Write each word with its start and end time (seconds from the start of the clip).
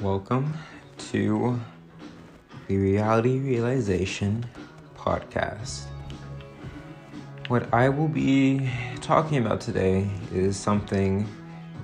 Welcome 0.00 0.54
to 1.10 1.60
the 2.68 2.78
Reality 2.78 3.38
Realization 3.38 4.46
Podcast. 4.96 5.82
What 7.48 7.70
I 7.74 7.90
will 7.90 8.08
be 8.08 8.70
talking 9.02 9.44
about 9.44 9.60
today 9.60 10.08
is 10.32 10.56
something 10.56 11.28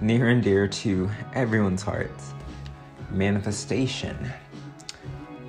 near 0.01 0.29
and 0.31 0.43
dear 0.43 0.67
to 0.67 1.11
everyone's 1.35 1.83
hearts 1.83 2.33
manifestation. 3.11 4.33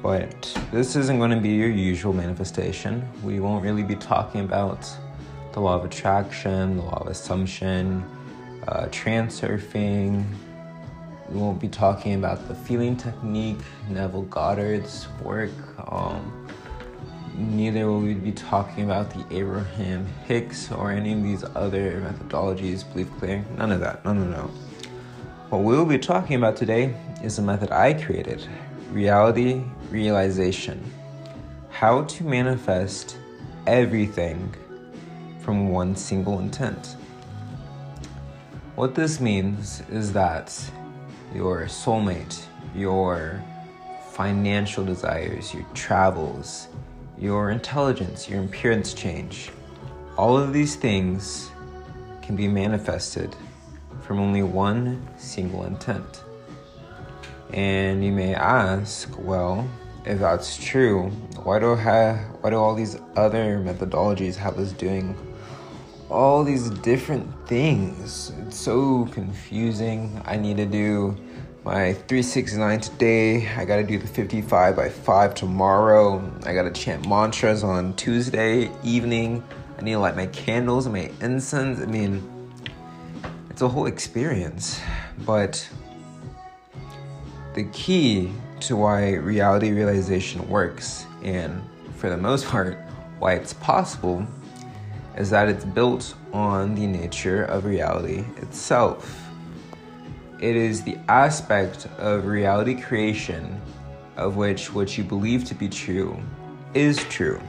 But 0.04 0.54
this 0.74 0.98
isn't 0.98 1.20
going 1.20 1.32
to 1.32 1.40
be 1.40 1.52
your 1.52 1.70
usual 1.70 2.12
manifestation. 2.12 3.08
We 3.24 3.40
won't 3.40 3.64
really 3.64 3.84
be 3.84 3.96
talking 3.96 4.42
about 4.42 4.86
the 5.54 5.62
law 5.62 5.76
of 5.76 5.86
attraction, 5.86 6.76
the 6.76 6.84
law 6.84 6.98
of 7.00 7.08
assumption, 7.08 8.04
uh, 8.68 8.88
transurfing 8.88 10.26
we 11.30 11.40
won't 11.40 11.60
be 11.60 11.68
talking 11.68 12.16
about 12.16 12.48
the 12.48 12.56
feeling 12.56 12.96
technique, 12.96 13.60
Neville 13.90 14.24
Goddard's 14.24 15.08
work. 15.22 15.52
Um, 15.92 16.48
neither 17.36 17.88
will 17.88 18.00
we 18.00 18.14
be 18.14 18.32
talking 18.32 18.86
about 18.86 19.10
the 19.10 19.26
Abraham 19.36 20.06
Hicks 20.26 20.72
or 20.72 20.92
any 20.92 21.14
of 21.14 21.24
these 21.24 21.44
other 21.56 22.02
methodologies, 22.02 22.90
belief 22.92 23.12
clearing. 23.20 23.46
None 23.58 23.72
of 23.72 23.82
that. 23.82 24.06
No, 24.06 24.14
no, 24.14 24.26
no. 24.26 24.52
What 25.50 25.64
we'll 25.64 25.86
be 25.86 25.98
talking 25.98 26.38
about 26.38 26.56
today 26.56 26.96
is 27.24 27.40
a 27.40 27.42
method 27.42 27.72
I 27.72 27.94
created 27.94 28.48
reality 28.92 29.64
realization. 29.90 30.84
How 31.70 32.04
to 32.04 32.24
manifest 32.24 33.18
everything 33.66 34.54
from 35.42 35.70
one 35.70 35.96
single 35.96 36.40
intent. 36.40 36.96
What 38.76 38.96
this 38.96 39.20
means 39.20 39.82
is 39.90 40.14
that 40.14 40.54
your 41.38 41.66
soulmate, 41.66 42.44
your 42.74 43.44
financial 44.10 44.84
desires, 44.84 45.54
your 45.54 45.64
travels, 45.76 46.68
your 47.20 47.52
intelligence, 47.52 48.28
your 48.28 48.44
appearance 48.44 48.96
change. 48.96 49.52
All 50.18 50.36
of 50.36 50.52
these 50.52 50.76
things 50.76 51.52
can 52.24 52.36
be 52.36 52.48
manifested 52.48 53.36
from 54.02 54.20
only 54.20 54.42
one 54.42 55.08
single 55.16 55.66
intent. 55.66 56.24
And 57.54 58.04
you 58.04 58.12
may 58.12 58.34
ask, 58.34 59.08
well, 59.20 59.70
if 60.06 60.20
that's 60.20 60.58
true, 60.58 61.10
why 61.44 61.60
do 61.60 61.76
why 61.76 62.50
do 62.50 62.56
all 62.56 62.74
these 62.74 62.98
other 63.16 63.60
methodologies 63.60 64.36
have 64.36 64.58
us 64.58 64.72
doing 64.72 65.16
all 66.10 66.44
these 66.44 66.70
different 66.70 67.28
things. 67.48 68.32
It's 68.40 68.58
so 68.58 69.06
confusing. 69.12 70.20
I 70.26 70.38
need 70.38 70.58
to 70.58 70.66
do 70.66 71.16
my 71.68 71.92
369 71.92 72.80
today. 72.80 73.46
I 73.50 73.66
gotta 73.66 73.84
do 73.84 74.00
the 74.00 74.08
55 74.08 74.74
by 74.74 74.88
5 74.88 75.36
tomorrow. 75.36 76.24
I 76.46 76.54
gotta 76.54 76.72
chant 76.72 77.06
mantras 77.06 77.62
on 77.62 77.94
Tuesday 77.96 78.72
evening. 78.86 79.44
I 79.78 79.82
need 79.82 79.92
to 79.92 80.00
light 80.00 80.16
my 80.16 80.28
candles 80.28 80.86
and 80.86 80.96
my 80.96 81.12
incense. 81.20 81.82
I 81.82 81.86
mean, 81.86 82.24
it's 83.50 83.62
a 83.62 83.68
whole 83.68 83.86
experience. 83.86 84.80
But 85.26 85.70
the 87.54 87.66
key 87.74 88.32
to 88.62 88.78
why 88.78 89.16
reality 89.16 89.72
realization 89.72 90.48
works, 90.48 91.06
and 91.22 91.62
for 91.98 92.10
the 92.10 92.16
most 92.16 92.46
part, 92.46 92.78
why 93.20 93.34
it's 93.34 93.52
possible 93.52 94.26
is 95.18 95.30
that 95.32 95.50
it's 95.50 95.66
built 95.66 96.16
on 96.32 96.76
the 96.76 96.88
nature 96.88 97.44
of 97.44 97.66
reality 97.66 98.24
itself. 98.38 99.27
It 100.40 100.56
is 100.56 100.84
the 100.84 101.00
aspect 101.08 101.88
of 101.98 102.28
reality 102.28 102.80
creation 102.80 103.60
of 104.18 104.36
which 104.36 104.72
what 104.72 104.96
you 104.96 105.04
believe 105.04 105.46
to 105.46 105.56
be 105.56 105.68
true 105.68 106.22
is 106.76 106.98
true. 107.06 107.42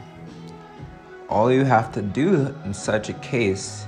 All 1.29 1.53
you 1.53 1.65
have 1.65 1.93
to 1.93 2.01
do 2.01 2.55
in 2.65 2.73
such 2.73 3.11
a 3.11 3.13
case 3.15 3.87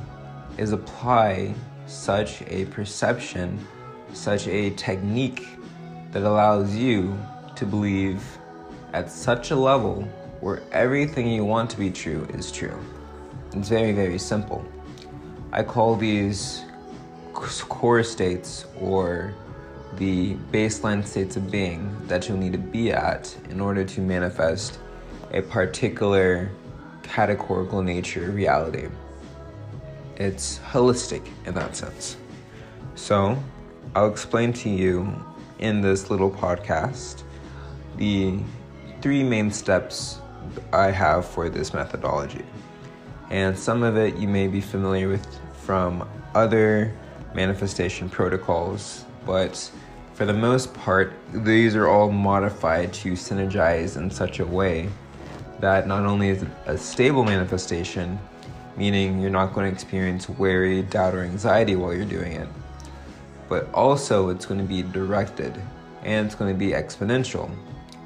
is 0.58 0.72
apply 0.72 1.54
such 1.86 2.42
a 2.42 2.66
perception, 2.66 3.66
such 4.12 4.46
a 4.46 4.68
technique 4.70 5.46
that 6.12 6.24
allows 6.24 6.76
you 6.76 7.18
to 7.56 7.64
believe 7.64 8.22
at 8.92 9.10
such 9.10 9.50
a 9.50 9.56
level 9.56 10.02
where 10.40 10.60
everything 10.72 11.26
you 11.26 11.46
want 11.46 11.70
to 11.70 11.78
be 11.78 11.90
true 11.90 12.26
is 12.34 12.52
true. 12.52 12.78
It's 13.54 13.70
very, 13.70 13.92
very 13.92 14.18
simple. 14.18 14.62
I 15.52 15.62
call 15.62 15.96
these 15.96 16.64
core 17.68 18.02
states 18.02 18.66
or 18.78 19.34
the 19.96 20.34
baseline 20.52 21.04
states 21.04 21.36
of 21.36 21.50
being 21.50 21.94
that 22.06 22.28
you'll 22.28 22.38
need 22.38 22.52
to 22.52 22.58
be 22.58 22.92
at 22.92 23.36
in 23.50 23.60
order 23.60 23.84
to 23.84 24.00
manifest 24.00 24.78
a 25.32 25.42
particular 25.42 26.50
categorical 27.02 27.82
nature 27.82 28.30
reality. 28.30 28.88
It's 30.16 30.58
holistic 30.58 31.26
in 31.46 31.54
that 31.54 31.74
sense. 31.74 32.16
So, 32.94 33.42
I'll 33.94 34.10
explain 34.10 34.52
to 34.54 34.68
you 34.68 35.12
in 35.58 35.80
this 35.80 36.10
little 36.10 36.30
podcast 36.30 37.22
the 37.96 38.38
three 39.02 39.22
main 39.22 39.50
steps 39.50 40.20
I 40.72 40.90
have 40.90 41.26
for 41.26 41.48
this 41.48 41.74
methodology 41.74 42.44
and 43.30 43.56
some 43.56 43.82
of 43.82 43.96
it 43.96 44.16
you 44.16 44.28
may 44.28 44.48
be 44.48 44.60
familiar 44.60 45.08
with 45.08 45.26
from 45.62 46.06
other 46.34 46.92
manifestation 47.34 48.08
protocols, 48.08 49.04
but 49.26 49.70
for 50.14 50.26
the 50.26 50.32
most 50.34 50.74
part, 50.74 51.12
these 51.32 51.74
are 51.74 51.88
all 51.88 52.10
modified 52.10 52.92
to 52.92 53.12
synergize 53.12 53.96
in 53.96 54.10
such 54.10 54.40
a 54.40 54.46
way 54.46 54.88
that 55.60 55.86
not 55.86 56.04
only 56.04 56.28
is 56.28 56.42
it 56.42 56.48
a 56.66 56.76
stable 56.76 57.24
manifestation, 57.24 58.18
meaning 58.76 59.20
you're 59.20 59.30
not 59.30 59.52
going 59.54 59.66
to 59.66 59.72
experience 59.72 60.28
worry, 60.28 60.82
doubt, 60.82 61.14
or 61.14 61.22
anxiety 61.22 61.76
while 61.76 61.94
you're 61.94 62.04
doing 62.04 62.32
it, 62.32 62.48
but 63.48 63.72
also 63.74 64.28
it's 64.30 64.46
going 64.46 64.60
to 64.60 64.66
be 64.66 64.82
directed 64.82 65.60
and 66.02 66.26
it's 66.26 66.34
going 66.34 66.52
to 66.52 66.58
be 66.58 66.72
exponential. 66.72 67.50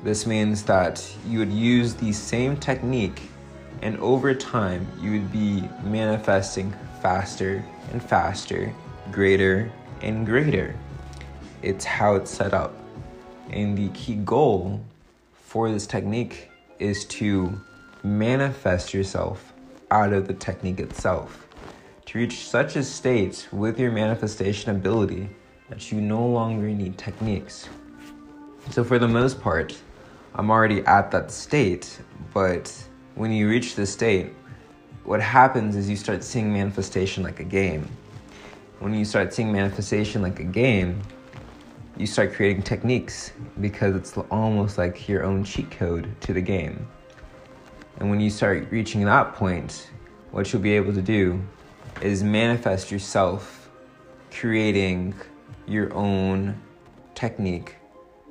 This 0.03 0.27
means 0.27 0.63
that 0.65 1.05
you 1.29 1.39
would 1.39 1.53
use 1.53 1.95
the 1.95 2.13
same 2.13 2.57
technique 2.57 3.23
and 3.83 3.99
over 3.99 4.35
time, 4.35 4.87
you 5.01 5.13
would 5.13 5.31
be 5.31 5.69
manifesting 5.83 6.75
faster 7.03 7.63
and 7.93 8.03
faster, 8.03 8.75
greater 9.11 9.71
and 10.01 10.27
greater. 10.27 10.75
It's 11.63 11.85
how 11.85 12.15
it's 12.15 12.31
set 12.31 12.53
up. 12.53 12.75
And 13.51 13.77
the 13.77 13.89
key 13.91 14.17
goal 14.17 14.81
for 15.33 15.71
this 15.71 15.87
technique 15.87 16.51
is 16.79 17.05
to 17.07 17.61
manifest 18.03 18.93
yourself 18.93 19.53
out 19.91 20.13
of 20.13 20.27
the 20.27 20.35
technique 20.35 20.81
itself. 20.81 21.47
To 22.07 22.19
reach 22.19 22.41
such 22.41 22.77
a 22.77 22.83
state 22.83 23.49
with 23.53 23.79
your 23.79 23.91
manifestation 23.91 24.71
ability 24.71 25.31
that 25.69 25.91
you 25.91 26.01
no 26.01 26.27
longer 26.27 26.69
need 26.69 26.99
techniques. 26.99 27.69
So, 28.71 28.85
for 28.85 28.99
the 28.99 29.09
most 29.09 29.41
part, 29.41 29.77
I'm 30.35 30.51
already 30.51 30.81
at 30.87 31.11
that 31.13 31.31
state, 31.31 32.01
but 32.33 32.73
when 33.15 33.31
you 33.33 33.49
reach 33.49 33.77
this 33.77 33.93
state, 33.93 34.33
what 35.05 35.21
happens 35.21 35.77
is 35.77 35.89
you 35.89 35.97
start 35.97 36.25
seeing 36.25 36.53
manifestation 36.53 37.23
like 37.23 37.41
a 37.41 37.45
game. 37.45 37.89
When 38.79 38.95
you 38.95 39.05
start 39.05 39.33
seeing 39.33 39.53
manifestation 39.53 40.23
like 40.23 40.41
a 40.41 40.45
game, 40.45 41.01
you 41.97 42.07
start 42.07 42.35
creating 42.35 42.63
techniques 42.63 43.33
because 43.61 43.95
it's 43.95 44.17
almost 44.31 44.79
like 44.79 45.09
your 45.09 45.25
own 45.25 45.45
cheat 45.45 45.71
code 45.71 46.15
to 46.23 46.33
the 46.33 46.41
game. 46.41 46.87
And 47.99 48.11
when 48.11 48.21
you 48.21 48.31
start 48.31 48.69
reaching 48.71 49.05
that 49.05 49.35
point, 49.35 49.91
what 50.33 50.53
you'll 50.53 50.63
be 50.63 50.75
able 50.75 50.93
to 50.93 51.03
do 51.03 51.41
is 52.03 52.23
manifest 52.23 52.91
yourself 52.91 53.71
creating 54.33 55.15
your 55.67 55.93
own 55.95 56.61
technique, 57.15 57.77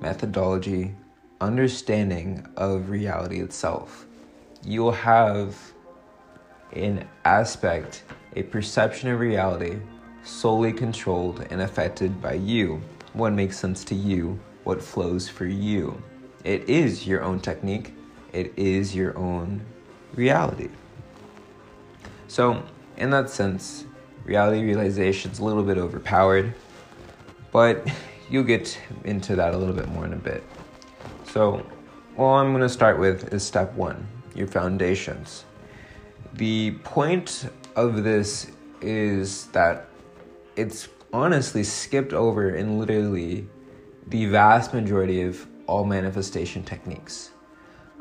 methodology, 0.02 0.94
understanding 1.40 2.46
of 2.58 2.90
reality 2.90 3.40
itself 3.40 4.06
you'll 4.66 4.92
have 4.92 5.58
an 6.74 7.08
aspect, 7.26 8.04
a 8.36 8.44
perception 8.44 9.10
of 9.10 9.20
reality 9.20 9.78
solely 10.24 10.74
controlled 10.74 11.46
and 11.50 11.62
affected 11.62 12.22
by 12.22 12.34
you. 12.34 12.82
What 13.14 13.34
makes 13.34 13.58
sense 13.58 13.84
to 13.86 13.96
you, 13.96 14.40
what 14.64 14.82
flows 14.82 15.30
for 15.30 15.46
you. 15.46 16.02
It 16.44 16.68
is 16.70 17.06
your 17.06 17.24
own 17.24 17.40
technique, 17.40 17.94
it 18.32 18.54
is 18.58 18.96
your 18.96 19.18
own 19.18 19.62
reality. 20.16 20.70
So, 22.28 22.64
in 22.98 23.10
that 23.12 23.30
sense, 23.30 23.86
reality 24.26 24.64
realization 24.64 25.32
is 25.32 25.40
a 25.40 25.46
little 25.46 25.64
bit 25.64 25.78
overpowered, 25.78 26.54
but 27.52 27.88
you'll 28.30 28.44
get 28.44 28.78
into 29.04 29.36
that 29.36 29.54
a 29.54 29.58
little 29.58 29.76
bit 29.76 29.88
more 29.90 30.06
in 30.06 30.14
a 30.14 30.18
bit. 30.18 30.44
So, 31.28 31.66
all 32.18 32.36
I'm 32.36 32.52
going 32.52 32.62
to 32.62 32.70
start 32.70 33.00
with 33.00 33.34
is 33.34 33.44
step 33.44 33.74
one 33.76 34.08
your 34.36 34.48
foundations. 34.48 35.46
The 36.34 36.72
point 36.84 37.50
of 37.76 38.04
this 38.04 38.52
is 38.82 39.46
that 39.48 39.88
it's 40.56 40.88
honestly 41.12 41.64
skipped 41.64 42.14
over 42.14 42.56
in 42.56 42.80
literally 42.80 43.48
the 44.08 44.26
vast 44.26 44.74
majority 44.74 45.22
of 45.22 45.48
all 45.68 45.86
manifestation 45.86 46.64
techniques. 46.64 47.32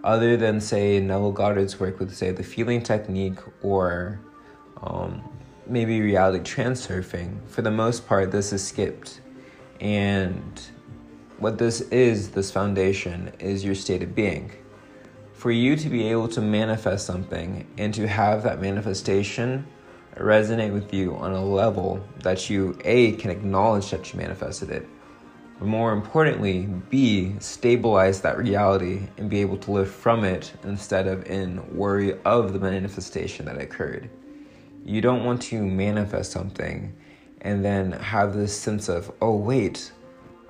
Other 0.04 0.36
than, 0.36 0.60
say, 0.60 0.98
Neville 0.98 1.32
Goddard's 1.32 1.78
work 1.78 2.00
with, 2.00 2.12
say, 2.14 2.32
the 2.32 2.42
feeling 2.42 2.82
technique 2.82 3.38
or 3.62 4.20
um, 4.82 5.22
maybe 5.66 6.00
reality 6.00 6.42
transurfing, 6.42 7.46
for 7.48 7.62
the 7.62 7.70
most 7.70 8.06
part, 8.08 8.32
this 8.32 8.52
is 8.52 8.66
skipped. 8.66 9.20
And 9.80 10.60
what 11.38 11.58
this 11.58 11.82
is, 11.82 12.30
this 12.30 12.50
foundation, 12.50 13.32
is 13.38 13.64
your 13.64 13.76
state 13.76 14.02
of 14.02 14.14
being. 14.14 14.50
For 15.34 15.52
you 15.52 15.76
to 15.76 15.88
be 15.88 16.08
able 16.08 16.28
to 16.28 16.40
manifest 16.40 17.06
something 17.06 17.68
and 17.78 17.94
to 17.94 18.08
have 18.08 18.42
that 18.42 18.60
manifestation 18.60 19.66
resonate 20.16 20.72
with 20.72 20.92
you 20.92 21.14
on 21.16 21.32
a 21.32 21.44
level 21.44 22.04
that 22.22 22.50
you, 22.50 22.78
A, 22.84 23.12
can 23.12 23.30
acknowledge 23.30 23.90
that 23.90 24.12
you 24.12 24.18
manifested 24.18 24.70
it 24.70 24.86
but 25.62 25.68
more 25.68 25.92
importantly, 25.92 26.66
B, 26.90 27.36
stabilize 27.38 28.20
that 28.22 28.36
reality 28.36 29.02
and 29.16 29.30
be 29.30 29.40
able 29.40 29.58
to 29.58 29.70
live 29.70 29.88
from 29.88 30.24
it 30.24 30.52
instead 30.64 31.06
of 31.06 31.24
in 31.26 31.62
worry 31.76 32.18
of 32.24 32.52
the 32.52 32.58
manifestation 32.58 33.46
that 33.46 33.60
occurred. 33.60 34.10
You 34.84 35.00
don't 35.00 35.24
want 35.24 35.40
to 35.42 35.62
manifest 35.62 36.32
something 36.32 36.92
and 37.42 37.64
then 37.64 37.92
have 37.92 38.34
this 38.34 38.58
sense 38.58 38.88
of, 38.88 39.12
oh, 39.22 39.36
wait, 39.36 39.92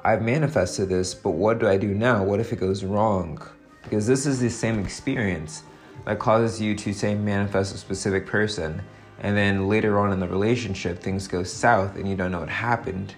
I've 0.02 0.22
manifested 0.22 0.88
this, 0.88 1.12
but 1.12 1.32
what 1.32 1.58
do 1.58 1.68
I 1.68 1.76
do 1.76 1.88
now? 1.88 2.24
What 2.24 2.40
if 2.40 2.50
it 2.50 2.56
goes 2.56 2.82
wrong? 2.82 3.38
Because 3.82 4.06
this 4.06 4.24
is 4.24 4.40
the 4.40 4.48
same 4.48 4.78
experience 4.78 5.62
that 6.06 6.20
causes 6.20 6.58
you 6.58 6.74
to, 6.76 6.94
say, 6.94 7.14
manifest 7.14 7.74
a 7.74 7.76
specific 7.76 8.26
person, 8.26 8.80
and 9.22 9.36
then 9.36 9.68
later 9.68 9.98
on 9.98 10.12
in 10.12 10.20
the 10.20 10.28
relationship, 10.28 10.98
things 10.98 11.26
go 11.26 11.42
south 11.42 11.96
and 11.96 12.08
you 12.08 12.14
don't 12.14 12.32
know 12.32 12.40
what 12.40 12.48
happened 12.48 13.14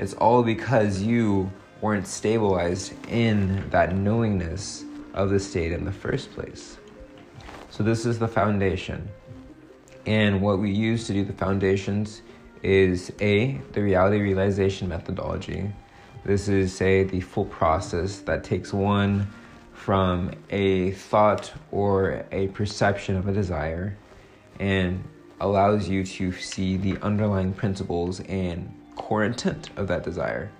it's 0.00 0.14
all 0.14 0.42
because 0.42 1.02
you 1.02 1.52
weren't 1.82 2.06
stabilized 2.06 2.94
in 3.08 3.68
that 3.68 3.94
knowingness 3.94 4.82
of 5.12 5.28
the 5.28 5.38
state 5.38 5.72
in 5.72 5.84
the 5.84 5.92
first 5.92 6.32
place. 6.32 6.78
So, 7.68 7.82
this 7.82 8.06
is 8.06 8.18
the 8.18 8.26
foundation. 8.26 9.06
And 10.06 10.40
what 10.40 10.58
we 10.58 10.70
use 10.70 11.06
to 11.08 11.12
do 11.12 11.22
the 11.22 11.34
foundations 11.34 12.22
is 12.62 13.12
A, 13.20 13.60
the 13.72 13.82
reality 13.82 14.22
realization 14.22 14.88
methodology. 14.88 15.70
This 16.24 16.48
is, 16.48 16.74
say, 16.74 17.04
the 17.04 17.20
full 17.20 17.44
process 17.44 18.20
that 18.20 18.42
takes 18.42 18.72
one 18.72 19.30
from 19.74 20.30
a 20.48 20.92
thought 20.92 21.52
or 21.72 22.24
a 22.32 22.48
perception 22.48 23.16
of 23.16 23.28
a 23.28 23.32
desire 23.32 23.98
and 24.58 25.04
allows 25.40 25.88
you 25.88 26.04
to 26.04 26.32
see 26.32 26.76
the 26.76 26.98
underlying 26.98 27.52
principles 27.52 28.20
and 28.20 28.72
core 28.96 29.24
intent 29.24 29.70
of 29.76 29.88
that 29.88 30.02
desire. 30.02 30.50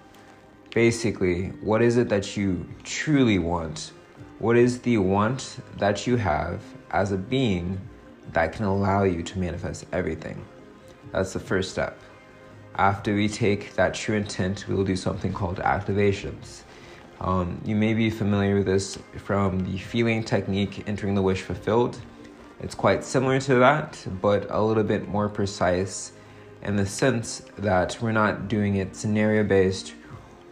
Basically, 0.74 1.48
what 1.62 1.82
is 1.82 1.96
it 1.96 2.08
that 2.08 2.36
you 2.36 2.66
truly 2.84 3.38
want? 3.38 3.92
What 4.38 4.56
is 4.56 4.80
the 4.80 4.98
want 4.98 5.58
that 5.76 6.06
you 6.06 6.16
have 6.16 6.62
as 6.90 7.12
a 7.12 7.16
being 7.16 7.78
that 8.32 8.52
can 8.52 8.64
allow 8.64 9.02
you 9.02 9.22
to 9.22 9.38
manifest 9.38 9.84
everything? 9.92 10.44
That's 11.12 11.32
the 11.32 11.40
first 11.40 11.72
step. 11.72 11.98
After 12.76 13.14
we 13.14 13.28
take 13.28 13.74
that 13.74 13.94
true 13.94 14.16
intent, 14.16 14.66
we 14.68 14.74
will 14.74 14.84
do 14.84 14.96
something 14.96 15.32
called 15.32 15.58
activations. 15.58 16.62
Um, 17.20 17.60
you 17.64 17.76
may 17.76 17.92
be 17.92 18.08
familiar 18.08 18.54
with 18.56 18.66
this 18.66 18.98
from 19.18 19.60
the 19.70 19.76
feeling 19.76 20.24
technique, 20.24 20.84
entering 20.86 21.14
the 21.14 21.20
wish 21.20 21.42
fulfilled. 21.42 22.00
It's 22.62 22.74
quite 22.74 23.04
similar 23.04 23.40
to 23.40 23.54
that, 23.56 24.06
but 24.20 24.46
a 24.50 24.62
little 24.62 24.84
bit 24.84 25.08
more 25.08 25.28
precise 25.30 26.12
in 26.62 26.76
the 26.76 26.84
sense 26.84 27.42
that 27.56 27.96
we're 28.02 28.12
not 28.12 28.48
doing 28.48 28.76
it 28.76 28.94
scenario 28.94 29.44
based 29.44 29.94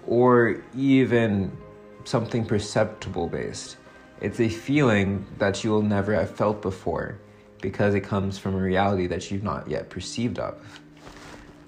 or 0.06 0.62
even 0.75 1.52
something 2.05 2.46
perceptible 2.46 3.28
based. 3.28 3.76
It's 4.22 4.40
a 4.40 4.49
feeling 4.49 5.26
that 5.38 5.62
you 5.62 5.70
will 5.70 5.82
never 5.82 6.14
have 6.14 6.31
felt 6.31 6.62
before 6.62 7.19
because 7.60 7.94
it 7.94 8.00
comes 8.00 8.38
from 8.38 8.54
a 8.54 8.58
reality 8.58 9.06
that 9.08 9.31
you've 9.31 9.43
not 9.43 9.69
yet 9.69 9.90
perceived 9.90 10.38
of. 10.38 10.81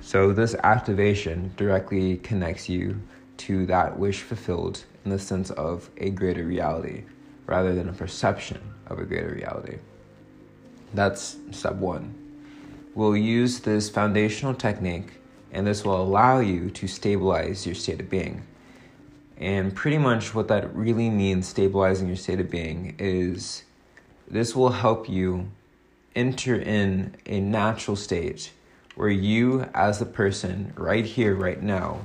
So, 0.01 0.33
this 0.33 0.55
activation 0.55 1.53
directly 1.57 2.17
connects 2.17 2.69
you 2.69 3.01
to 3.39 3.67
that 3.67 3.99
wish 3.99 4.23
fulfilled 4.23 4.85
in 5.05 5.11
the 5.11 5.19
sense 5.19 5.51
of 5.51 5.91
a 5.99 6.11
greater 6.11 6.45
reality 6.45 7.05
rather 7.47 7.75
than 7.75 7.91
a 7.91 7.93
perception 7.93 8.61
of 8.87 8.99
a 8.99 9.05
greater 9.05 9.35
reality. 9.35 9.79
That's 10.95 11.37
step 11.53 11.75
one 11.75 12.15
We'll 12.95 13.17
use 13.17 13.61
this 13.61 13.89
foundational 13.89 14.53
technique 14.53 15.13
and 15.53 15.67
this 15.67 15.85
will 15.85 16.01
allow 16.01 16.41
you 16.41 16.71
to 16.71 16.89
stabilize 16.89 17.65
your 17.65 17.75
state 17.75 18.01
of 18.01 18.11
being. 18.11 18.43
And 19.37 19.75
pretty 19.75 19.99
much 19.99 20.35
what 20.35 20.49
that 20.49 20.75
really 20.75 21.09
means, 21.09 21.49
stabilizing 21.49 22.09
your 22.09 22.17
state 22.17 22.41
of 22.41 22.51
being, 22.51 22.95
is 22.99 23.65
this 24.29 24.55
will 24.55 24.71
help 24.71 25.09
you 25.09 25.51
enter 26.15 26.57
in 26.61 27.17
a 27.27 27.41
natural 27.41 27.97
state 27.97 28.53
where 28.97 29.09
you, 29.09 29.63
as 29.73 30.03
a 30.03 30.07
person, 30.07 30.73
right 30.77 31.05
here, 31.05 31.35
right 31.35 31.63
now, 31.63 32.05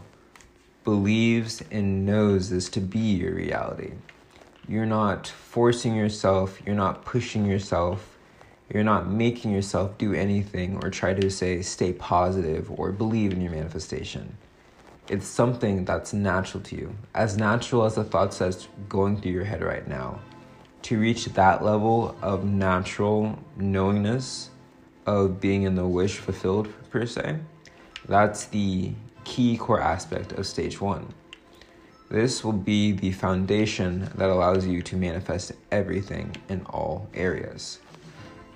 believes 0.84 1.62
and 1.72 2.06
knows 2.06 2.50
this 2.50 2.70
to 2.70 2.80
be 2.80 3.00
your 3.00 3.34
reality. 3.34 3.92
You're 4.68 4.86
not 4.86 5.28
forcing 5.28 5.96
yourself, 5.96 6.62
you're 6.66 6.76
not 6.76 7.04
pushing 7.06 7.46
yourself 7.46 8.15
you're 8.74 8.84
not 8.84 9.10
making 9.10 9.52
yourself 9.52 9.98
do 9.98 10.14
anything 10.14 10.80
or 10.84 10.90
try 10.90 11.14
to 11.14 11.30
say 11.30 11.62
stay 11.62 11.94
positive 11.94 12.72
or 12.72 12.92
believe 12.92 13.32
in 13.32 13.42
your 13.42 13.52
manifestation. 13.52 14.38
It's 15.08 15.28
something 15.28 15.86
that's 15.86 16.14
natural 16.14 16.64
to 16.64 16.76
you, 16.76 16.96
as 17.14 17.38
natural 17.38 17.86
as 17.86 17.96
the 17.96 18.04
thoughts 18.04 18.40
that's 18.40 18.68
going 18.90 19.22
through 19.22 19.34
your 19.34 19.44
head 19.44 19.62
right 19.62 19.88
now. 19.88 20.20
To 20.84 21.00
reach 21.00 21.26
that 21.26 21.64
level 21.64 22.16
of 22.22 22.44
natural 22.44 23.38
knowingness 23.56 24.50
of 25.06 25.40
being 25.40 25.64
in 25.64 25.76
the 25.76 25.86
wish 25.86 26.18
fulfilled, 26.18 26.74
per 26.90 27.06
se, 27.06 27.38
that's 28.08 28.46
the 28.46 28.94
key 29.26 29.58
core 29.58 29.82
aspect 29.82 30.32
of 30.34 30.48
stage 30.48 30.82
one. 30.82 31.14
This 32.10 32.44
will 32.44 32.54
be 32.54 32.92
the 32.92 33.12
foundation 33.12 34.10
that 34.16 34.30
allows 34.30 34.66
you 34.66 34.82
to 34.84 34.96
manifest 34.96 35.54
everything 35.72 36.36
in 36.50 36.64
all 36.68 37.08
areas. 37.14 37.80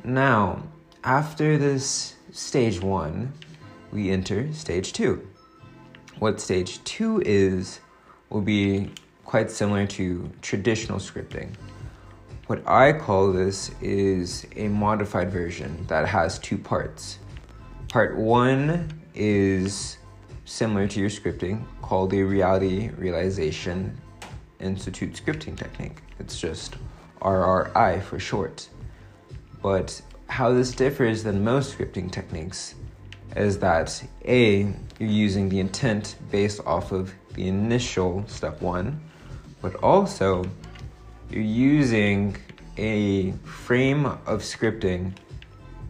Now, 0.04 0.64
after 1.04 1.58
this 1.58 2.16
stage 2.32 2.80
one, 2.80 3.34
we 3.92 4.12
enter 4.12 4.52
stage 4.54 4.94
two. 4.94 5.28
What 6.20 6.40
stage 6.40 6.84
two 6.84 7.22
is 7.26 7.82
will 8.30 8.42
be 8.42 8.92
quite 9.26 9.52
similar 9.52 9.86
to 9.88 10.32
traditional 10.42 11.00
scripting. 11.00 11.50
What 12.48 12.66
I 12.68 12.94
call 12.94 13.32
this 13.32 13.72
is 13.82 14.48
a 14.56 14.70
modified 14.70 15.32
version 15.32 15.86
that 15.88 16.08
has 16.08 16.40
two 16.40 16.58
parts. 16.58 17.20
Part 17.90 18.18
one 18.18 19.02
is 19.14 19.98
similar 20.46 20.88
to 20.88 21.00
your 21.00 21.10
scripting, 21.10 21.64
called 21.82 22.10
the 22.10 22.24
Reality 22.24 22.90
Realization 22.98 24.00
Institute 24.60 25.14
scripting 25.14 25.58
technique. 25.58 26.02
It's 26.20 26.40
just 26.40 26.76
RRI 27.22 28.02
for 28.02 28.18
short. 28.18 28.68
But 29.62 30.02
how 30.28 30.54
this 30.54 30.72
differs 30.72 31.24
than 31.24 31.44
most 31.44 31.78
scripting 31.78 32.12
techniques 32.12 32.76
is 33.36 33.60
that 33.60 34.04
A, 34.26 34.74
you're 35.00 35.10
using 35.10 35.50
the 35.50 35.60
intent 35.60 36.16
based 36.32 36.62
off 36.66 36.92
of 36.92 37.14
the 37.34 37.48
initial 37.48 38.26
step 38.28 38.62
one, 38.62 39.00
but 39.62 39.76
also 39.76 40.46
you're 41.30 41.44
using 41.44 42.36
a 42.78 43.32
frame 43.44 44.06
of 44.06 44.42
scripting 44.42 45.14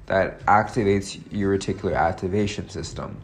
that 0.08 0.44
activates 0.48 1.22
your 1.32 1.58
reticular 1.58 1.96
activation 1.96 2.68
system, 2.68 3.16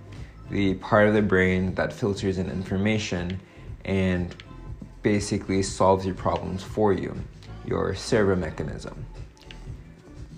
the 0.51 0.75
part 0.75 1.07
of 1.07 1.15
the 1.15 1.21
brain 1.21 1.73
that 1.75 1.91
filters 1.91 2.37
in 2.37 2.49
information 2.49 3.39
and 3.85 4.35
basically 5.01 5.63
solves 5.63 6.05
your 6.05 6.15
problems 6.15 6.63
for 6.63 6.93
you, 6.93 7.15
your 7.65 7.95
servo 7.95 8.35
mechanism. 8.35 9.05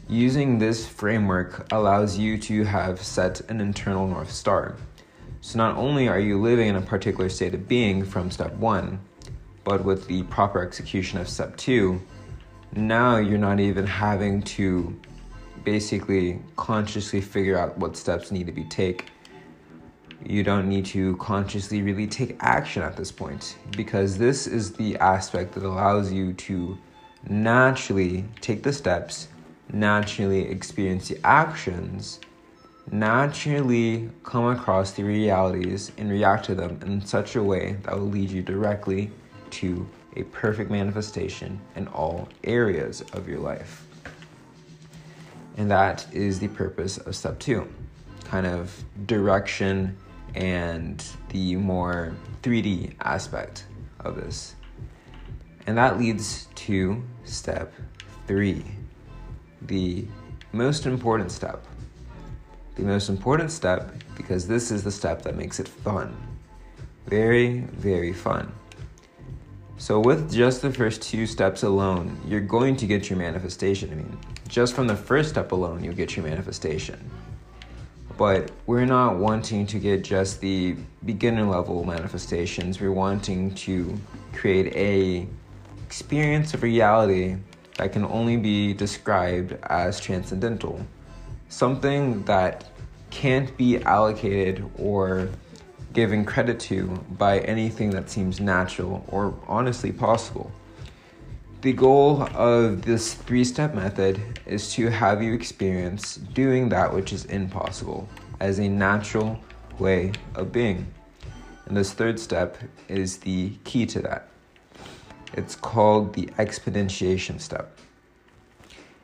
Using 0.10 0.58
this 0.58 0.88
framework 0.88 1.70
allows 1.74 2.18
you 2.18 2.38
to 2.38 2.64
have 2.64 3.02
set 3.02 3.42
an 3.50 3.60
internal 3.60 4.08
North 4.08 4.32
Star. 4.32 4.78
So 5.42 5.58
not 5.58 5.76
only 5.76 6.08
are 6.08 6.20
you 6.20 6.40
living 6.40 6.70
in 6.70 6.78
a 6.78 6.82
particular 6.82 7.28
state 7.28 7.54
of 7.54 7.68
being 7.68 8.06
from 8.06 8.32
step 8.32 8.54
one, 8.54 9.02
but 9.66 9.84
with 9.84 10.08
the 10.08 10.24
proper 10.24 10.64
execution 10.64 11.20
of 11.20 11.28
step 11.28 11.58
two, 11.58 12.02
now 12.72 13.18
you're 13.18 13.38
not 13.38 13.60
even 13.60 13.86
having 13.86 14.42
to 14.44 14.98
basically 15.66 16.42
consciously 16.56 17.20
figure 17.20 17.58
out 17.58 17.78
what 17.78 17.98
steps 17.98 18.32
need 18.32 18.46
to 18.46 18.54
be 18.54 18.64
taken. 18.64 19.06
You 20.26 20.42
don't 20.42 20.70
need 20.70 20.86
to 20.86 21.18
consciously 21.18 21.82
really 21.82 22.08
take 22.08 22.38
action 22.40 22.82
at 22.82 22.96
this 22.96 23.12
point 23.12 23.58
because 23.76 24.18
this 24.18 24.48
is 24.48 24.72
the 24.72 24.96
aspect 25.00 25.52
that 25.56 25.64
allows 25.64 26.14
you 26.14 26.32
to 26.32 26.78
naturally 27.28 28.24
take 28.40 28.64
the 28.64 28.72
steps 28.72 29.28
naturally 29.72 30.48
experience 30.48 31.10
the 31.10 31.20
actions 31.26 32.20
naturally 32.90 34.10
come 34.24 34.46
across 34.48 34.92
the 34.92 35.04
realities 35.04 35.92
and 35.98 36.10
react 36.10 36.46
to 36.46 36.56
them 36.56 36.80
in 36.86 37.06
such 37.06 37.36
a 37.36 37.44
way 37.44 37.78
that 37.84 37.94
will 37.94 38.08
lead 38.08 38.30
you 38.30 38.42
directly 38.42 39.12
to 39.50 39.88
a 40.16 40.24
perfect 40.24 40.72
manifestation 40.72 41.60
in 41.76 41.88
all 41.90 42.28
areas 42.44 43.02
of 43.14 43.28
your 43.28 43.40
life. 43.40 43.86
And 45.58 45.70
that 45.70 46.06
is 46.14 46.40
the 46.40 46.48
purpose 46.48 46.98
of 46.98 47.16
step 47.16 47.40
two 47.40 47.68
kind 48.24 48.46
of 48.46 48.84
direction 49.06 49.98
and 50.36 51.04
the 51.30 51.56
more 51.56 52.16
3D 52.44 52.94
aspect 53.02 53.66
of 54.02 54.16
this. 54.16 54.56
And 55.66 55.78
that 55.78 55.98
leads 55.98 56.48
to 56.56 57.04
step 57.24 57.74
three, 58.28 58.66
the 59.64 60.06
most 60.52 60.86
important 60.86 61.32
step. 61.32 61.64
The 62.76 62.84
most 62.84 63.10
important 63.10 63.52
step 63.52 63.92
because 64.16 64.48
this 64.48 64.72
is 64.72 64.84
the 64.84 64.92
step 64.92 65.22
that 65.24 65.36
makes 65.36 65.60
it 65.60 65.68
fun. 65.68 66.16
Very, 67.08 67.60
very 67.60 68.14
fun. 68.14 68.52
So, 69.80 70.00
with 70.00 70.34
just 70.34 70.64
the 70.64 70.72
first 70.72 71.04
two 71.04 71.28
steps 71.28 71.62
alone, 71.62 72.20
you're 72.28 72.42
going 72.42 72.76
to 72.78 72.88
get 72.88 73.10
your 73.10 73.20
manifestation. 73.20 73.92
I 73.92 73.96
mean, 73.96 74.18
just 74.48 74.74
from 74.74 74.88
the 74.88 74.96
first 74.96 75.30
step 75.30 75.52
alone, 75.52 75.84
you'll 75.84 75.94
get 75.94 76.16
your 76.16 76.26
manifestation. 76.26 77.00
But 78.18 78.50
we're 78.66 78.86
not 78.86 79.18
wanting 79.18 79.68
to 79.68 79.78
get 79.78 80.04
just 80.04 80.42
the 80.42 80.76
beginner 81.06 81.46
level 81.46 81.84
manifestations. 81.84 82.82
We're 82.82 82.92
wanting 82.92 83.54
to 83.56 83.96
create 84.34 84.76
a 84.76 85.28
experience 85.86 86.56
of 86.56 86.64
reality 86.64 87.38
that 87.77 87.93
can 87.93 88.05
only 88.05 88.38
be 88.38 88.74
described 88.74 89.57
as 89.63 90.00
transcendental. 90.00 90.86
Something 91.50 92.24
that 92.24 92.65
can't 93.10 93.55
be 93.57 93.81
allocated 93.84 94.69
or 94.77 95.29
given 95.93 96.25
credit 96.25 96.60
to 96.60 96.88
by 97.17 97.39
anything 97.39 97.89
that 97.91 98.10
seems 98.10 98.39
natural 98.39 99.05
or 99.07 99.34
honestly 99.48 99.91
possible. 99.91 100.51
The 101.62 101.74
goal 101.74 102.24
of 102.36 102.84
this 102.84 103.13
three 103.13 103.43
step 103.43 103.74
method 103.74 104.39
is 104.46 104.72
to 104.74 104.89
have 104.89 105.24
you 105.24 105.34
experience 105.34 106.15
doing 106.15 106.69
that 106.69 106.93
which 106.93 107.13
is 107.13 107.25
impossible 107.25 108.07
as 108.39 108.60
a 108.60 108.67
natural 108.67 109.39
way 109.79 110.12
of 110.36 110.51
being. 110.51 110.86
And 111.65 111.75
this 111.75 111.93
third 111.93 112.19
step 112.19 112.57
is 112.88 113.17
the 113.17 113.53
key 113.63 113.86
to 113.88 114.00
that. 114.01 114.29
It's 115.34 115.55
called 115.55 116.13
the 116.13 116.27
exponentiation 116.38 117.39
step. 117.39 117.77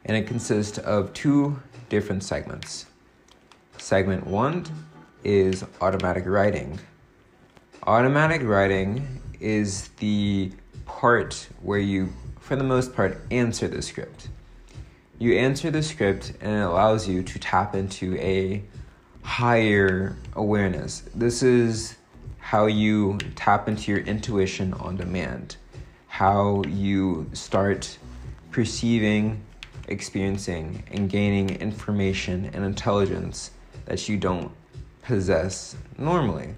And 0.06 0.18
it 0.18 0.28
consists 0.28 0.78
of 0.80 1.14
two 1.14 1.62
different 1.90 2.24
segments. 2.24 2.86
Segment 3.78 4.26
one 4.28 4.66
is 5.24 5.66
automatic 5.82 6.26
writing. 6.26 6.80
Automatic 7.86 8.44
writing 8.44 9.22
is 9.40 9.90
the 10.00 10.52
part 10.86 11.48
where 11.62 11.80
you, 11.80 12.12
for 12.40 12.56
the 12.56 12.64
most 12.64 12.96
part, 12.96 13.20
answer 13.32 13.68
the 13.68 13.82
script. 13.82 14.30
You 15.20 15.38
answer 15.38 15.72
the 15.72 15.84
script 15.84 16.34
and 16.42 16.52
it 16.52 16.64
allows 16.64 17.08
you 17.08 17.24
to 17.24 17.40
tap 17.40 17.76
into 17.76 18.16
a 18.18 18.64
higher 19.22 20.18
awareness. 20.34 21.04
This 21.16 21.44
is 21.44 21.96
how 22.40 22.66
you 22.66 23.18
tap 23.36 23.68
into 23.68 23.92
your 23.92 24.02
intuition 24.02 24.74
on 24.74 24.98
demand, 24.98 25.58
how 26.14 26.62
you 26.68 27.28
start 27.34 27.98
perceiving, 28.52 29.44
experiencing, 29.88 30.84
and 30.92 31.10
gaining 31.10 31.50
information 31.56 32.52
and 32.54 32.64
intelligence 32.64 33.50
that 33.86 34.08
you 34.08 34.16
don't 34.16 34.52
possess 35.02 35.76
normally. 35.98 36.54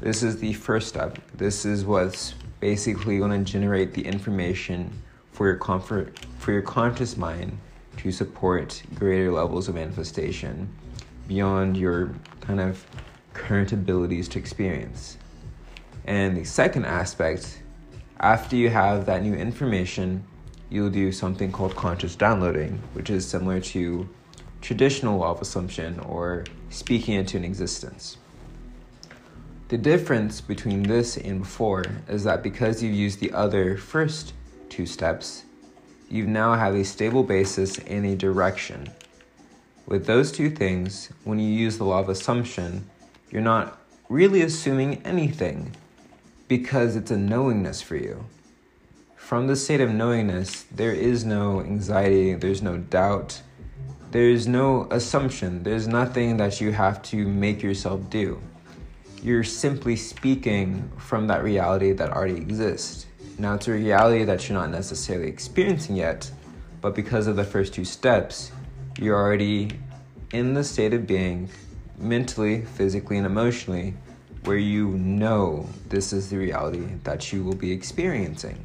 This 0.00 0.22
is 0.22 0.38
the 0.38 0.54
first 0.54 0.88
step. 0.88 1.18
This 1.34 1.66
is 1.66 1.84
what's 1.84 2.32
basically 2.58 3.18
going 3.18 3.44
to 3.44 3.52
generate 3.52 3.92
the 3.92 4.00
information 4.00 4.90
for 5.32 5.46
your 5.46 5.58
comfort 5.58 6.18
for 6.38 6.52
your 6.52 6.62
conscious 6.62 7.18
mind 7.18 7.58
to 7.98 8.10
support 8.10 8.82
greater 8.94 9.30
levels 9.30 9.68
of 9.68 9.74
manifestation 9.74 10.74
beyond 11.28 11.76
your 11.76 12.14
kind 12.40 12.60
of 12.62 12.82
current 13.34 13.72
abilities 13.72 14.26
to 14.28 14.38
experience. 14.38 15.18
And 16.06 16.34
the 16.34 16.44
second 16.44 16.86
aspect, 16.86 17.61
after 18.22 18.54
you 18.54 18.70
have 18.70 19.04
that 19.06 19.22
new 19.22 19.34
information, 19.34 20.24
you'll 20.70 20.90
do 20.90 21.10
something 21.10 21.50
called 21.50 21.74
conscious 21.74 22.14
downloading, 22.14 22.80
which 22.92 23.10
is 23.10 23.26
similar 23.26 23.60
to 23.60 24.08
traditional 24.60 25.18
law 25.18 25.32
of 25.32 25.40
assumption 25.40 25.98
or 26.00 26.44
speaking 26.70 27.14
into 27.14 27.36
an 27.36 27.44
existence. 27.44 28.16
The 29.68 29.76
difference 29.78 30.40
between 30.40 30.84
this 30.84 31.16
and 31.16 31.40
before 31.40 31.84
is 32.08 32.22
that 32.24 32.42
because 32.42 32.82
you've 32.82 32.94
used 32.94 33.18
the 33.18 33.32
other 33.32 33.76
first 33.76 34.34
two 34.68 34.86
steps, 34.86 35.42
you 36.08 36.26
now 36.26 36.54
have 36.54 36.74
a 36.74 36.84
stable 36.84 37.24
basis 37.24 37.78
and 37.78 38.06
a 38.06 38.14
direction. 38.14 38.88
With 39.86 40.06
those 40.06 40.30
two 40.30 40.50
things, 40.50 41.10
when 41.24 41.40
you 41.40 41.48
use 41.48 41.76
the 41.76 41.84
law 41.84 41.98
of 41.98 42.08
assumption, 42.08 42.88
you're 43.30 43.42
not 43.42 43.80
really 44.08 44.42
assuming 44.42 45.02
anything 45.04 45.74
because 46.58 46.96
it's 46.96 47.10
a 47.10 47.16
knowingness 47.16 47.80
for 47.80 47.96
you. 47.96 48.26
From 49.16 49.46
the 49.46 49.56
state 49.56 49.80
of 49.80 49.88
knowingness, 49.88 50.64
there 50.64 50.92
is 50.92 51.24
no 51.24 51.62
anxiety, 51.62 52.34
there's 52.34 52.60
no 52.60 52.76
doubt, 52.76 53.40
there's 54.10 54.46
no 54.46 54.86
assumption, 54.90 55.62
there's 55.62 55.88
nothing 55.88 56.36
that 56.36 56.60
you 56.60 56.70
have 56.72 57.00
to 57.04 57.26
make 57.26 57.62
yourself 57.62 58.10
do. 58.10 58.38
You're 59.22 59.44
simply 59.44 59.96
speaking 59.96 60.92
from 60.98 61.26
that 61.28 61.42
reality 61.42 61.92
that 61.92 62.10
already 62.10 62.36
exists. 62.36 63.06
Now, 63.38 63.54
it's 63.54 63.66
a 63.66 63.72
reality 63.72 64.24
that 64.24 64.46
you're 64.46 64.58
not 64.58 64.68
necessarily 64.68 65.28
experiencing 65.28 65.96
yet, 65.96 66.30
but 66.82 66.94
because 66.94 67.28
of 67.28 67.36
the 67.36 67.44
first 67.44 67.72
two 67.72 67.86
steps, 67.86 68.52
you're 69.00 69.16
already 69.16 69.70
in 70.34 70.52
the 70.52 70.64
state 70.64 70.92
of 70.92 71.06
being 71.06 71.48
mentally, 71.96 72.66
physically, 72.76 73.16
and 73.16 73.24
emotionally 73.24 73.94
where 74.44 74.58
you 74.58 74.88
know 74.88 75.68
this 75.88 76.12
is 76.12 76.30
the 76.30 76.36
reality 76.36 76.86
that 77.04 77.32
you 77.32 77.44
will 77.44 77.54
be 77.54 77.70
experiencing. 77.70 78.64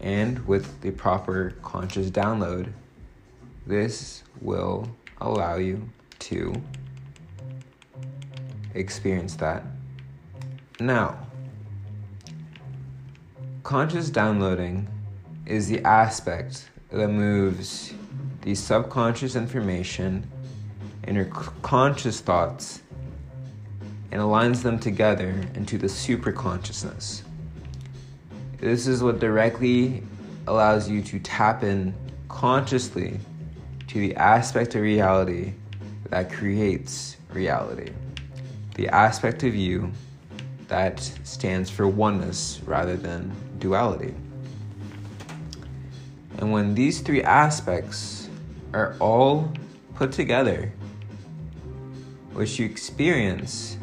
And 0.00 0.46
with 0.46 0.80
the 0.80 0.90
proper 0.90 1.54
conscious 1.62 2.10
download, 2.10 2.72
this 3.66 4.22
will 4.40 4.88
allow 5.20 5.56
you 5.56 5.86
to 6.20 6.54
experience 8.74 9.34
that 9.36 9.62
now. 10.78 11.18
Conscious 13.62 14.08
downloading 14.08 14.88
is 15.44 15.68
the 15.68 15.84
aspect 15.84 16.70
that 16.90 17.08
moves 17.08 17.92
the 18.42 18.54
subconscious 18.54 19.36
information 19.36 20.28
and 21.04 21.16
your 21.16 21.26
conscious 21.62 22.20
thoughts 22.20 22.80
and 24.12 24.20
aligns 24.20 24.62
them 24.62 24.78
together 24.78 25.40
into 25.54 25.78
the 25.78 25.86
superconsciousness. 25.86 27.22
This 28.58 28.86
is 28.86 29.02
what 29.02 29.20
directly 29.20 30.02
allows 30.46 30.88
you 30.88 31.02
to 31.02 31.18
tap 31.20 31.62
in 31.62 31.94
consciously 32.28 33.18
to 33.86 33.98
the 33.98 34.14
aspect 34.16 34.74
of 34.74 34.82
reality 34.82 35.52
that 36.10 36.32
creates 36.32 37.16
reality. 37.32 37.92
The 38.74 38.88
aspect 38.88 39.42
of 39.44 39.54
you 39.54 39.92
that 40.68 41.00
stands 41.24 41.70
for 41.70 41.88
oneness 41.88 42.60
rather 42.64 42.96
than 42.96 43.32
duality. 43.58 44.14
And 46.38 46.52
when 46.52 46.74
these 46.74 47.00
three 47.00 47.22
aspects 47.22 48.28
are 48.72 48.96
all 49.00 49.52
put 49.94 50.12
together, 50.12 50.72
what 52.32 52.58
you 52.58 52.64
experience 52.64 53.76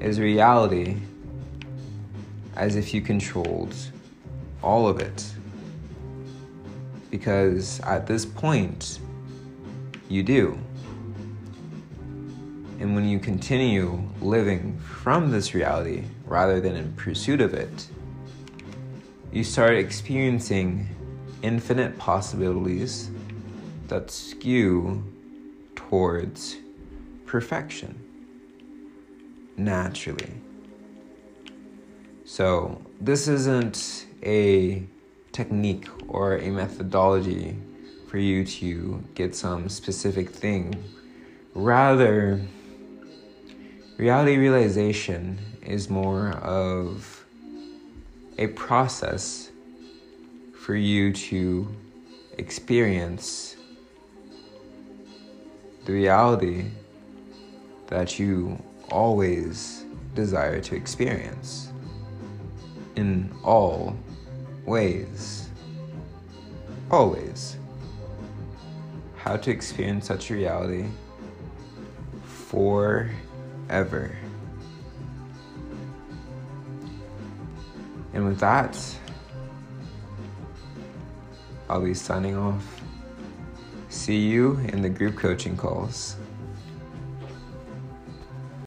is 0.00 0.20
reality 0.20 0.96
as 2.56 2.76
if 2.76 2.94
you 2.94 3.00
controlled 3.00 3.74
all 4.62 4.86
of 4.86 5.00
it. 5.00 5.30
Because 7.10 7.80
at 7.80 8.06
this 8.06 8.24
point, 8.26 8.98
you 10.08 10.22
do. 10.22 10.58
And 12.80 12.94
when 12.94 13.08
you 13.08 13.18
continue 13.18 14.02
living 14.20 14.78
from 14.78 15.30
this 15.30 15.54
reality 15.54 16.04
rather 16.26 16.60
than 16.60 16.76
in 16.76 16.92
pursuit 16.94 17.40
of 17.40 17.54
it, 17.54 17.88
you 19.32 19.44
start 19.44 19.74
experiencing 19.74 20.88
infinite 21.42 21.98
possibilities 21.98 23.10
that 23.88 24.10
skew 24.10 25.02
towards 25.76 26.56
perfection 27.26 28.03
naturally. 29.56 30.32
So, 32.24 32.80
this 33.00 33.28
isn't 33.28 34.06
a 34.22 34.82
technique 35.32 35.88
or 36.08 36.38
a 36.38 36.50
methodology 36.50 37.56
for 38.08 38.18
you 38.18 38.44
to 38.44 39.04
get 39.14 39.34
some 39.34 39.68
specific 39.68 40.30
thing 40.30 40.74
Rather, 41.54 42.40
reality 43.96 44.36
realization 44.36 45.38
is 45.62 45.88
more 45.88 46.30
of 46.38 47.24
a 48.38 48.48
process 48.48 49.52
for 50.52 50.74
you 50.74 51.12
to 51.12 51.68
experience 52.38 53.54
the 55.84 55.92
reality 55.92 56.72
that 57.86 58.18
you 58.18 58.60
always 58.90 59.84
desire 60.14 60.60
to 60.60 60.76
experience 60.76 61.72
in 62.96 63.32
all 63.42 63.96
ways. 64.64 65.48
Always. 66.90 67.56
How 69.16 69.36
to 69.36 69.50
experience 69.50 70.06
such 70.06 70.30
reality 70.30 70.86
forever. 72.24 74.16
And 78.12 78.24
with 78.26 78.38
that, 78.38 78.78
I'll 81.68 81.80
be 81.80 81.94
signing 81.94 82.36
off. 82.36 82.82
See 83.88 84.18
you 84.18 84.58
in 84.68 84.82
the 84.82 84.88
group 84.88 85.16
coaching 85.16 85.56
calls. 85.56 86.16